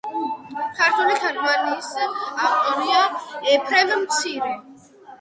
ქართული 0.79 1.17
თარგმანის 1.25 1.91
ავტორია 2.49 3.05
ეფრემ 3.55 3.97
მცირე. 4.05 4.55